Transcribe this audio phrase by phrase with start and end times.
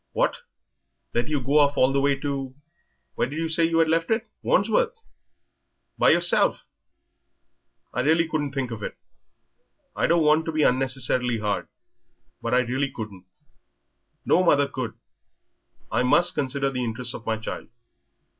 [0.13, 0.37] "What!
[1.13, 2.55] let you go off all the way to
[3.13, 4.95] where did you say you had left it Wandsworth?
[5.95, 6.65] by yourself!
[7.93, 8.97] I really couldn't think of it.
[9.95, 11.67] I don't want to be unnecessarily hard
[12.41, 13.27] but I really couldn't
[14.25, 14.95] no mother could.
[15.91, 17.67] I must consider the interests of my child.